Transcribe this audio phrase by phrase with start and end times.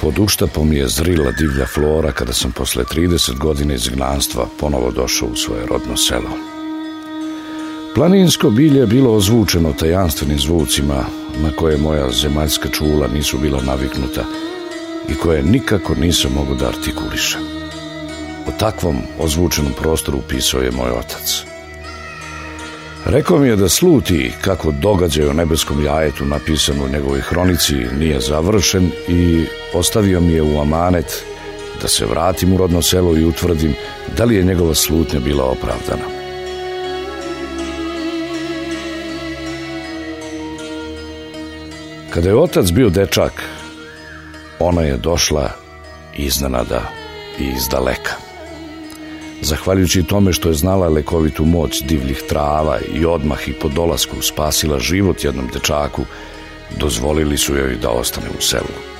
[0.00, 5.36] Pod uštapom je zrila divlja flora kada sam posle 30 godina izgnanstva ponovo došao u
[5.36, 6.30] svoje rodno selo.
[7.94, 11.04] Planinsko bilje je bilo ozvučeno tajanstvenim zvucima
[11.42, 14.24] na koje moja zemaljska čula nisu bila naviknuta
[15.08, 17.40] i koje nikako nisam mogu da artikulišem.
[18.48, 21.42] O takvom ozvučenom prostoru pisao je moj otac.
[23.04, 28.20] Rekao mi je da sluti kako događaj o nebeskom jajetu napisan u njegovoj hronici nije
[28.20, 31.24] završen i ostavio mi je u amanet
[31.82, 33.74] da se vratim u rodno selo i utvrdim
[34.16, 36.18] da li je njegova slutnja bila opravdana.
[42.10, 43.42] Kada je otac bio dečak,
[44.58, 45.50] ona je došla
[46.16, 46.82] iznenada
[47.38, 48.12] i iz daleka.
[49.42, 54.78] Zahvaljujući tome što je znala lekovitu moć divljih trava i odmah i po dolasku spasila
[54.78, 56.02] život jednom dečaku,
[56.80, 58.97] dozvolili su joj da ostane u selu.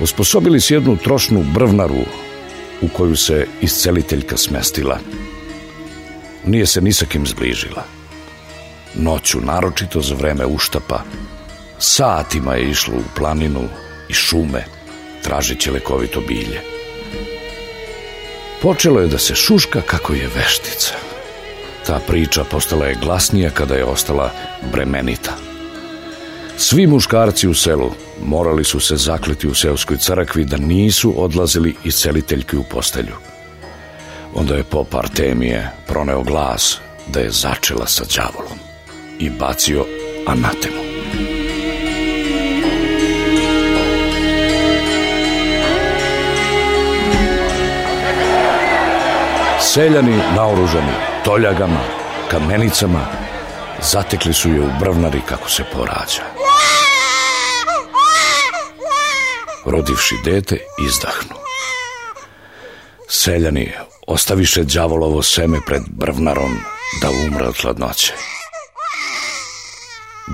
[0.00, 2.04] Osposobili su jednu trošnu brvnaru
[2.80, 4.98] u koju se isceliteljka smestila.
[6.46, 7.84] Nije se ni sa kim zbližila.
[8.94, 11.02] Noću, naročito za vreme uštapa,
[11.78, 13.62] satima je išlo u planinu
[14.08, 14.64] i šume,
[15.22, 16.60] tražeći lekovito bilje.
[18.62, 20.94] Počelo je da se šuška kako je veštica.
[21.86, 24.30] Ta priča postala je glasnija kada je ostala
[24.72, 25.32] bremenita.
[26.56, 31.94] Svi muškarci u selu morali su se zakleti u seoskoj crkvi da nisu odlazili iz
[31.94, 33.14] celiteljke u postelju.
[34.34, 38.58] Onda je pop Artemije proneo glas da je začela sa đavolom
[39.18, 39.86] i bacio
[40.26, 40.86] anatemu.
[49.60, 50.92] Seljani naoružani
[51.24, 51.80] toljagama,
[52.30, 53.06] kamenicama,
[53.82, 56.22] zatekli su je u brvnari kako se porađa.
[59.66, 61.36] Rodivši dete, izdahnu.
[63.08, 63.72] Seljani
[64.06, 66.56] ostaviše đavolovo seme pred brvnarom
[67.02, 68.12] da umre od hladnoće.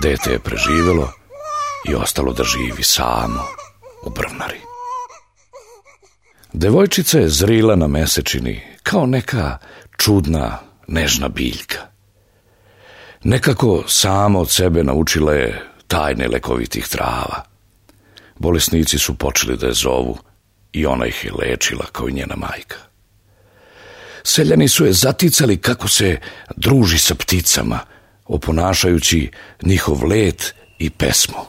[0.03, 1.13] Dete je preživelo
[1.89, 3.47] i ostalo da živi samo
[4.03, 4.61] u brvnari.
[6.53, 9.59] Devojčica je zrila na mesečini kao neka
[9.97, 11.79] čudna, nežna biljka.
[13.25, 17.52] Nekako samo od sebe naučila je tajne lekovitih trava.
[18.43, 20.19] Bolesnici su počeli da je zovu
[20.73, 22.77] i ona ih je lečila kao i njena majka.
[24.23, 26.19] Seljani su je zaticali kako se
[26.57, 27.79] druži sa pticama,
[28.27, 29.31] oponašajući
[29.63, 31.45] njihov let i pesmu.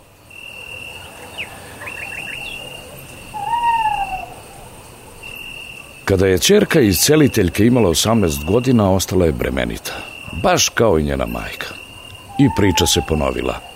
[6.06, 9.94] Kada je čerka iz celiteljke imala 18 godina, ostala je bremenita.
[10.44, 11.74] Baš kao i njena majka.
[12.40, 13.73] I priča se ponovila.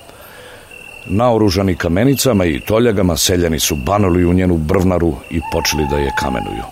[1.09, 6.63] Naoružani kamenicama i toljagama seljani su banuli u njenu brvnaru i počeli da je kamenuju.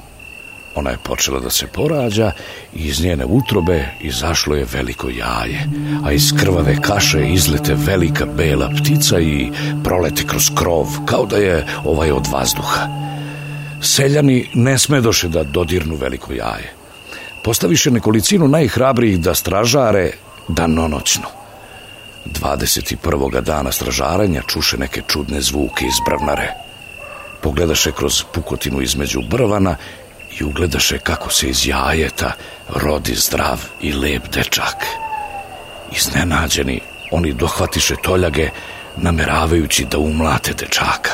[0.76, 2.32] Ona je počela da se porađa
[2.76, 5.68] i iz njene utrobe izašlo je veliko jaje,
[6.06, 9.52] a iz krvave kaše izlete velika bela ptica i
[9.84, 12.88] prolete kroz krov, kao da je ovaj od vazduha.
[13.82, 16.74] Seljani ne smedoše da dodirnu veliko jaje.
[17.44, 20.12] Postaviše nekolicinu najhrabrijih da stražare
[20.48, 21.45] danonoćno.
[22.26, 23.42] 21.
[23.42, 26.54] dana stražaranja čuše neke čudne zvuke iz brvnare.
[27.42, 29.76] Pogledaše kroz pukotinu između brvana
[30.40, 32.32] i ugledaše kako se iz jajeta
[32.70, 34.86] rodi zdrav i lep dečak.
[35.98, 36.82] Iznenađeni,
[37.12, 38.50] oni dohvatiše toljage
[38.98, 41.12] nameravajući da umlate dečaka.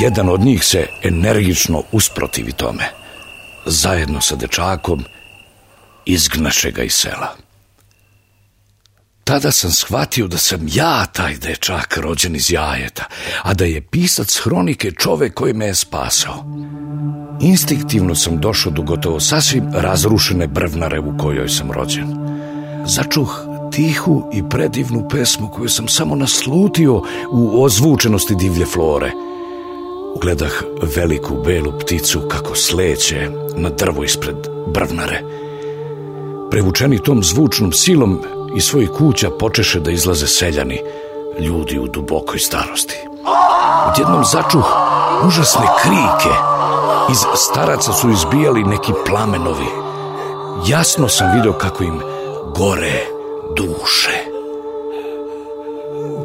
[0.00, 2.90] Jedan od njih se energično usprotivi tome.
[3.66, 5.04] Zajedno sa dečakom
[6.04, 7.43] izgnaše ga iz sela.
[9.24, 13.04] Tada sam shvatio da sam ja taj dečak rođen iz jajeta,
[13.42, 16.44] a da je pisac hronike čovek koji me je spasao.
[17.40, 22.06] Instinktivno sam došao do gotovo sasvim razrušene brvnare u kojoj sam rođen.
[22.86, 23.40] Začuh
[23.72, 29.10] tihu i predivnu pesmu koju sam samo naslutio u ozvučenosti divlje flore–
[30.14, 30.62] Ugledah
[30.96, 34.36] veliku belu pticu kako sleće na drvo ispred
[34.74, 35.20] brvnare.
[36.50, 38.20] Prevučeni tom zvučnom silom
[38.56, 40.80] iz svojih kuća počeše da izlaze seljani,
[41.40, 42.98] ljudi u dubokoj starosti.
[43.88, 44.66] Odjednom začuh
[45.26, 46.34] užasne krike.
[47.10, 49.66] Iz staraca su izbijali neki plamenovi.
[50.68, 52.00] Jasno sam video kako im
[52.56, 53.06] gore
[53.56, 54.24] duše.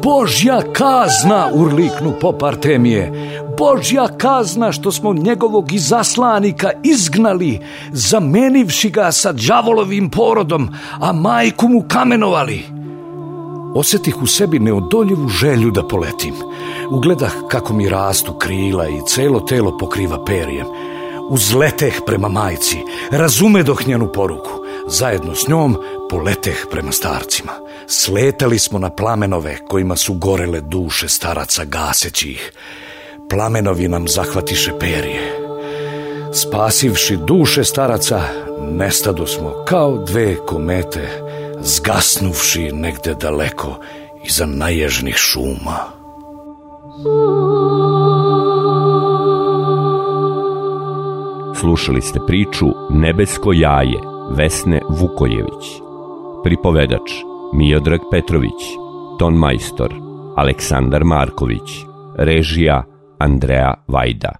[0.02, 3.12] Božja kazna, urliknu pop Artemije.
[3.58, 7.60] Božja kazna što smo njegovog izaslanika izgnali,
[7.92, 10.68] zamenivši ga sa đavolovim porodom,
[11.00, 12.64] a majku mu kamenovali.
[13.74, 16.34] Osetih u sebi neodoljivu želju da poletim.
[16.90, 20.66] Ugledah kako mi rastu krila i celo telo pokriva perijem.
[21.30, 22.76] Uzleteh prema majci,
[23.10, 24.50] razumedoh njenu poruku.
[24.88, 25.76] Zajedno s njom
[26.10, 27.52] poleteh prema starcima.
[27.86, 32.52] Sletali smo na plamenove kojima su gorele duše staraca gaseći ih.
[33.30, 35.32] Plamenovi nam zahvatiše perje.
[36.32, 38.20] Spasivši duše staraca,
[38.72, 41.08] nestado smo kao dve komete,
[41.60, 43.76] zgasnuvši negde daleko
[44.24, 45.78] iza naježnih šuma.
[51.60, 53.98] Slušali ste priču Nebesko jaje
[54.30, 55.66] Vesne Vukojević.
[56.44, 57.10] Pripovedač
[57.54, 58.62] Miodrag Petrović,
[59.18, 59.94] ton majstor
[60.36, 61.70] Aleksandar Marković,
[62.16, 62.89] režija
[63.20, 64.39] Andrea Vaida.